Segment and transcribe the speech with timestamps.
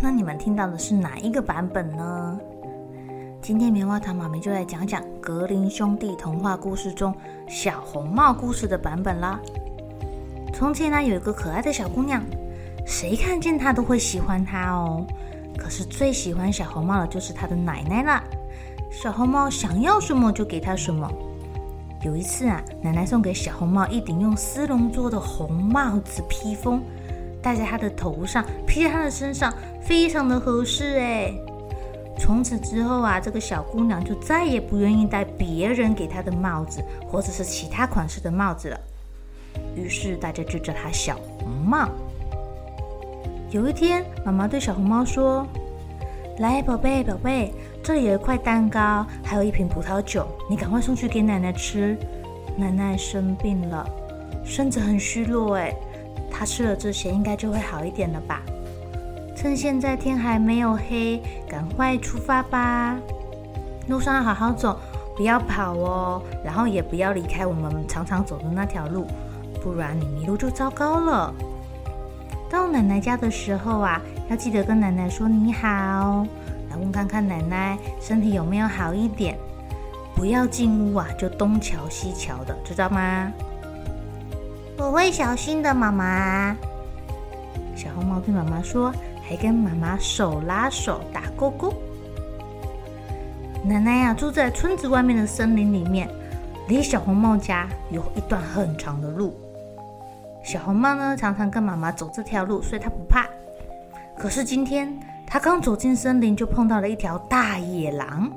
[0.00, 2.38] 那你们听到的是哪一个版本呢？
[3.42, 7.14] 今天棉花糖妈咪就来讲讲格林兄弟童话故事中
[7.48, 9.40] 小红帽故事的版本啦。
[10.52, 12.22] 从前呢，有一个可爱的小姑娘，
[12.86, 15.06] 谁看见她都会喜欢她哦。
[15.56, 18.22] 可是最喜欢小红帽的就是她的奶奶啦。
[18.90, 21.10] 小红帽想要什么就给她什么。
[22.02, 26.82] 有一次啊，奶奶送给小红帽一顶用丝绒做的红帽子披风。
[27.42, 31.32] 戴在她的头上，披在她的身上，非常的合适哎。
[32.18, 38.80] 从此之后啊，这个小姑娘就再也不愿意戴别人给她的帽子，或者是其他款式的帽子了。
[39.74, 41.88] 于是大家就叫她小红帽。
[43.50, 45.46] 有一天，妈妈对小红帽说
[46.38, 51.96] ：“来，宝贝，宝贝，这里有一块蛋糕，还有一瓶葡萄酒，你赶快送去给奶奶吃。
[52.56, 53.88] 奶奶生病了，
[54.44, 55.74] 身子很虚弱哎。”
[56.30, 58.42] 她吃了这些，应该就会好一点了吧？
[59.40, 62.94] 趁现在天还没有黑，赶快出发吧！
[63.88, 64.78] 路上要好好走，
[65.16, 69.06] 不要跑哦，然后也不要离开我们常常走的那条路，
[69.62, 71.32] 不然你迷路就糟糕了。
[72.50, 73.98] 到奶奶家的时候啊，
[74.28, 76.26] 要记得跟奶奶说你好，
[76.68, 79.38] 来问看看奶奶身体有没有好一点。
[80.14, 83.32] 不要进屋啊，就东瞧西瞧的，知道吗？
[84.76, 86.54] 我会小心的，妈妈。
[87.74, 88.92] 小红帽对妈妈说，
[89.30, 91.72] 还跟妈妈手拉手打勾勾。
[93.62, 96.10] 奶奶呀，住在村子外面的森林里面，
[96.66, 99.32] 离小红帽家有一段很长的路。
[100.42, 103.24] 小红帽呢，常常跟妈妈走这条路，所以她不怕。
[104.18, 104.92] 可是今天，
[105.24, 108.28] 她刚走进森林，就碰到了一条大野狼。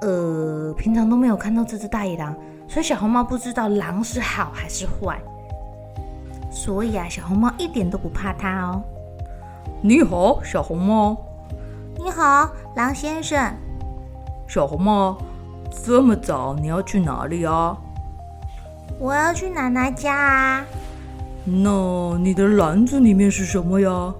[0.00, 2.34] 呃，平常都没有看到这只大野狼，
[2.66, 5.16] 所以小红帽不知道狼是好还是坏。
[6.50, 8.82] 所以啊，小红帽一点都不怕它哦。
[9.84, 11.16] 你好，小红帽。
[11.96, 13.52] 你好，狼先生。
[14.46, 15.18] 小红帽，
[15.84, 17.76] 这么早你要去哪里啊？
[19.00, 20.64] 我要去奶奶家啊。
[21.44, 24.14] 那你的篮子里面是什么呀？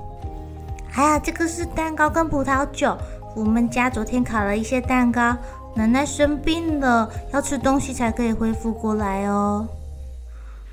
[0.95, 2.99] 哎呀，这个是蛋糕跟葡萄酒。
[3.37, 5.37] 我们家昨天烤了一些蛋糕。
[5.77, 9.65] 奶奶生病了，要吃东西才可以恢复过来哦。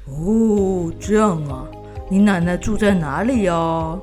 [0.07, 1.63] 哦，这样啊，
[2.09, 3.53] 你奶奶住在哪里呀？
[3.53, 4.01] 哦，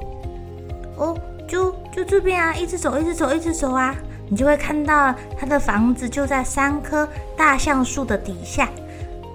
[1.96, 3.96] 就这边啊，一直走，一直走，一直走啊，
[4.28, 8.68] 你就会看到他的房子就在三棵大橡树的底下，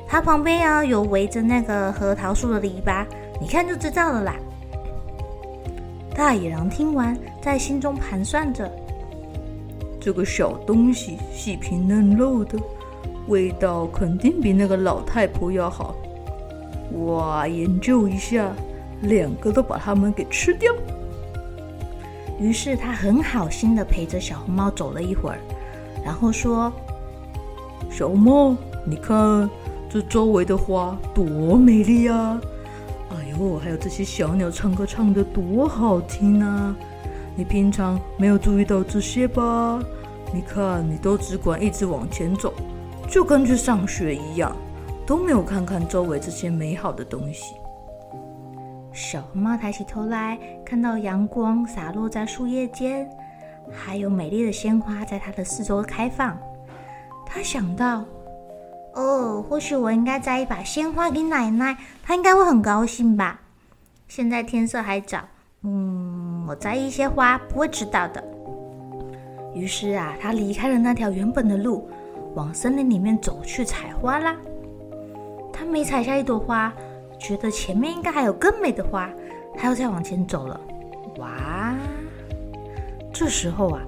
[0.08, 3.04] 它旁边啊有围着那个核桃树的篱笆，
[3.42, 4.36] 你看就知道了啦。
[6.14, 8.72] 大野狼听完，在心中盘算着，
[10.00, 12.60] 这个小东西细皮嫩肉的，
[13.28, 15.96] 味道肯定比那个老太婆要好。
[17.08, 18.52] 哇，研究一下，
[19.02, 20.72] 两个都把它们给吃掉。
[22.42, 25.38] 于是他很好心的陪着小红帽走了一会儿，
[26.04, 26.74] 然后说
[27.92, 29.48] ：“小红帽，你看
[29.88, 32.42] 这周围的花多美丽呀！
[33.12, 36.76] 哎呦，还有这些小鸟唱歌唱的多好听啊！
[37.36, 39.80] 你平常没有注意到这些吧？
[40.34, 42.52] 你看，你都只管一直往前走，
[43.08, 44.52] 就跟去上学一样。”
[45.04, 47.56] 都没有看看周围这些美好的东西。
[48.94, 53.10] 小红帽抬起头来，看到阳光洒落在树叶间，
[53.72, 56.38] 还有美丽的鲜花在它的四周开放。
[57.26, 58.04] 他想到
[58.94, 63.40] ：“哦，或许我应该摘一把鲜花给奶奶，她应该会很高兴吧。”
[64.10, 65.20] 现在天色还早，
[65.64, 68.22] 嗯，我摘一些花不会迟到的。
[69.54, 71.90] 于是啊，他离开了那条原本的路，
[72.36, 74.36] 往森林里面走去采花啦。
[75.54, 76.74] 他每采下一朵花，
[77.22, 79.08] 觉得前面应该还有更美的花，
[79.56, 80.60] 他又再往前走了。
[81.20, 81.76] 哇！
[83.14, 83.82] 这时候啊，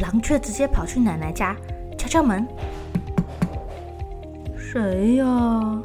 [0.00, 1.56] 狼却直接跑去奶奶家
[1.96, 2.44] 敲敲门。
[4.56, 5.80] 谁呀？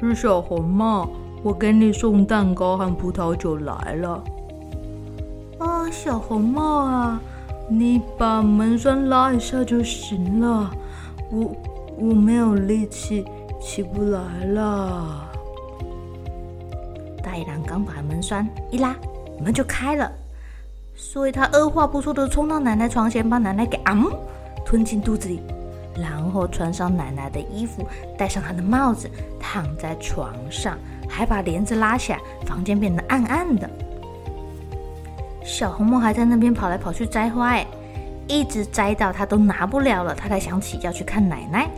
[0.00, 1.08] 是小红帽，
[1.44, 4.24] 我给你送蛋糕和葡萄酒来了。
[5.58, 7.20] 啊，小红帽啊，
[7.70, 10.70] 你把门栓拉一下就行了。
[11.30, 11.56] 我
[11.98, 13.24] 我没有力气，
[13.60, 15.27] 起不来了。
[17.22, 18.94] 大野狼刚把门栓一拉，
[19.40, 20.10] 门就开了，
[20.94, 24.10] 所以他二话不说的冲到奶奶床前，把奶奶给啊、嗯、
[24.64, 25.40] 吞进肚子里。
[26.00, 27.84] 然后穿上奶奶的衣服，
[28.16, 29.10] 戴上她的帽子，
[29.40, 30.78] 躺在床上，
[31.08, 33.68] 还把帘子拉起来，房间变得暗暗的。
[35.42, 37.66] 小红帽还在那边跑来跑去摘花，哎，
[38.28, 41.68] 一直摘到她都拿不了了，她才想起要去看奶奶，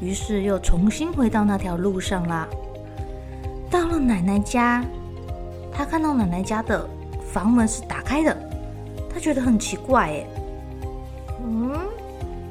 [0.00, 2.48] 于是又重新回到那条路上了。
[3.72, 4.84] 到了奶奶家，
[5.72, 6.86] 他看到奶奶家的
[7.32, 8.36] 房门是打开的，
[9.12, 10.26] 他觉得很奇怪，哎，
[11.42, 11.72] 嗯。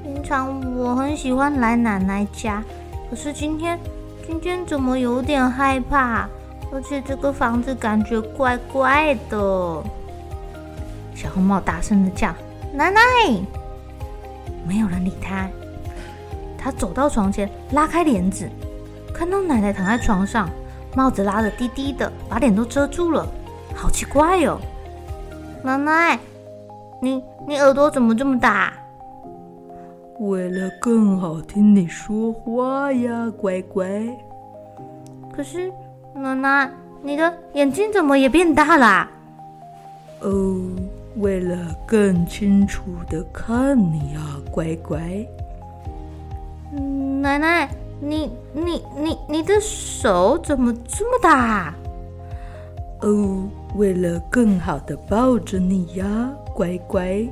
[0.04, 2.64] 平常我很喜欢来奶奶家，
[3.10, 3.80] 可是今天
[4.26, 6.28] 今天怎么有点害怕？
[6.74, 9.84] 而且这个房子感觉怪怪的。
[11.14, 12.34] 小红帽大声的叫
[12.74, 13.00] ：“奶奶！”
[14.68, 15.48] 没有人理他。
[16.58, 18.50] 他走到床前，拉开帘子，
[19.14, 20.50] 看到奶奶躺在床上，
[20.96, 23.26] 帽子拉得低低的，把脸都遮住了，
[23.76, 24.62] 好奇怪哟、哦！
[25.64, 26.20] 奶奶，
[27.02, 28.74] 你你耳朵怎么这么大？
[30.20, 33.88] 为了更好听你说话呀，乖乖。
[35.32, 35.72] 可是，
[36.14, 36.70] 奶奶，
[37.02, 39.10] 你的眼睛怎么也变大了？
[40.20, 40.60] 哦，
[41.18, 44.22] 为了更清楚的看你呀，
[44.52, 45.00] 乖乖。
[46.74, 47.68] 嗯，奶奶，
[48.02, 51.74] 你你你你的手怎么这么大？
[53.02, 57.26] 哦，为了更好的抱着你呀，乖乖。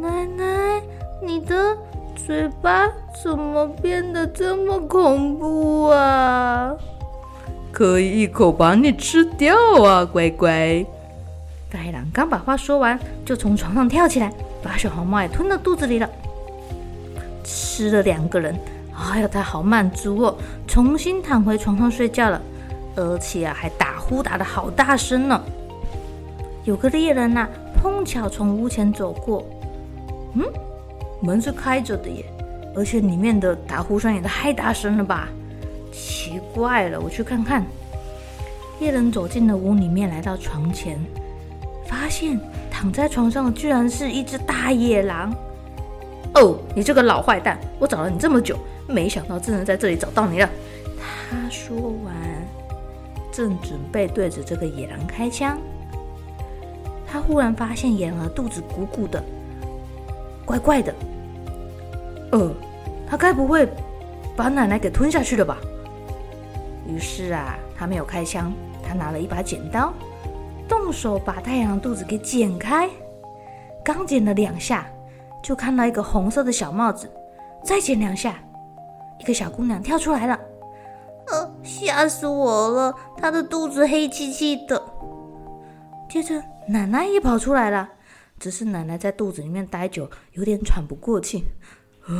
[0.00, 0.80] 奶奶。
[1.24, 1.76] 你的
[2.16, 2.88] 嘴巴
[3.22, 6.74] 怎么变得这么恐怖啊？
[7.70, 10.84] 可以一口把你吃掉啊，乖乖！
[11.70, 16.10] 大灰狼刚把话说完，就从床上跳起来，把小红帽也吞到肚子里了。
[17.44, 18.58] 吃了两个人，
[18.96, 20.36] 哎呀，他好满足哦，
[20.66, 22.40] 重新躺回床上睡觉了，
[22.96, 25.40] 而且啊，还打呼打得好大声呢。
[26.64, 27.48] 有个猎人呐、
[27.80, 29.44] 碰巧从屋前走过，
[30.34, 30.44] 嗯。
[31.24, 32.24] 门是开着的耶，
[32.74, 35.28] 而且里面的打呼声也太大声了吧！
[35.92, 37.64] 奇怪了，我去看看。
[38.80, 40.98] 猎人走进了屋里面，来到床前，
[41.86, 45.32] 发现躺在床上居然是一只大野狼。
[46.34, 47.56] 哦，你这个老坏蛋！
[47.78, 50.48] 我找了你这么久，没想到真的在这里找到你了。
[51.30, 52.14] 他说完，
[53.32, 55.58] 正准备对着这个野狼开枪，
[57.06, 59.22] 他忽然发现野狼肚子鼓鼓的，
[60.44, 60.94] 怪怪的。
[62.32, 62.50] 呃，
[63.08, 63.68] 他该不会
[64.36, 65.58] 把奶奶给吞下去了吧？
[66.86, 68.52] 于是啊，他没有开枪，
[68.82, 69.92] 他拿了一把剪刀，
[70.68, 72.88] 动手把太阳的肚子给剪开。
[73.84, 74.86] 刚剪了两下，
[75.42, 77.10] 就看到一个红色的小帽子。
[77.64, 78.36] 再剪两下，
[79.22, 80.38] 一个小姑娘跳出来了。
[81.28, 82.94] 呃，吓死我了！
[83.16, 84.82] 她的肚子黑漆漆的。
[86.10, 87.88] 接着，奶奶也跑出来了，
[88.40, 91.44] 只是奶奶在肚子里面待久，有点喘不过气。
[92.04, 92.12] 啊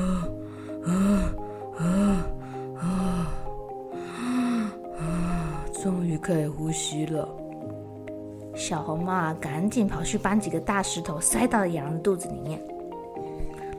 [0.86, 1.34] 啊
[1.76, 1.84] 啊
[2.78, 3.26] 啊
[4.96, 5.64] 啊！
[5.82, 7.28] 终于可以呼吸了。
[8.54, 12.62] 小红帽啊，赶紧跑去搬几个大石头，塞到了野狼的肚子里面。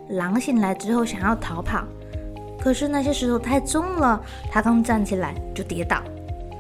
[0.10, 1.86] 狼醒来之后想要逃跑，
[2.64, 6.02] 可是那些石头太重了，他刚站起来就跌倒，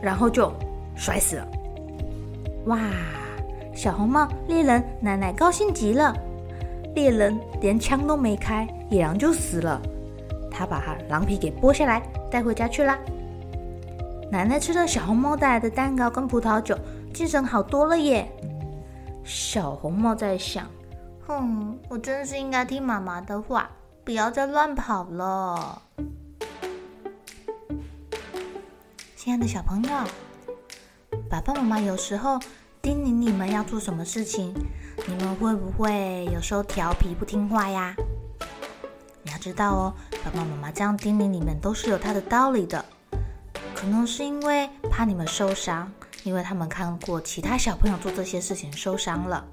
[0.01, 0.51] 然后就
[0.97, 1.47] 摔死了。
[2.65, 2.77] 哇！
[3.73, 6.13] 小红帽、猎人、奶奶高兴极了。
[6.93, 9.81] 猎人连枪都没开，野狼就死了。
[10.51, 12.99] 他把他狼皮给剥下来带回家去啦。
[14.29, 16.77] 奶奶吃了小红帽带来的蛋糕跟葡萄酒，
[17.13, 18.29] 精神好多了耶。
[19.23, 20.67] 小红帽在想：
[21.25, 23.69] 哼，我真是应该听妈妈的话，
[24.05, 25.81] 不要再乱跑了。
[29.15, 29.89] 亲爱的小朋友，
[31.29, 32.37] 爸爸妈妈有时候
[32.81, 34.53] 叮咛你们要做什么事情。
[35.07, 37.95] 你们会不会有时候调皮不听话呀？
[39.23, 39.93] 你要知道哦，
[40.23, 42.83] 爸爸妈妈这样叮咛你们都是有他的道理的。
[43.73, 45.89] 可能是因为怕你们受伤，
[46.23, 49.45] 因为他们看过其他小朋友做这些事情受伤了；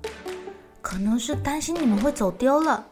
[0.83, 2.85] 可能是担心你们会走丢了；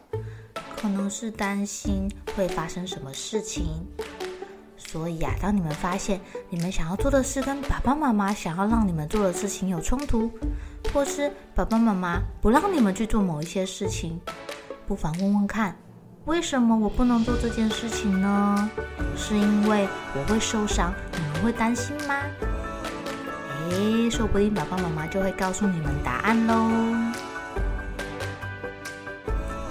[0.81, 3.85] 可能是担心会发生什么事情。
[4.77, 6.19] 所以啊，当你们发现
[6.49, 10.31] 你们想要做的事跟爸爸妈妈想要让你们做的事情有冲突，
[10.91, 14.19] 或是爸爸妈妈不让你们去做某一些事情，
[14.87, 15.75] 不妨问问看，
[16.25, 18.69] 为什么我不能做这件事情呢？
[19.15, 22.15] 是因为我会受伤，你们会担心吗？
[23.69, 26.98] 诶，说不定爸爸妈妈就会告诉你们答案喽。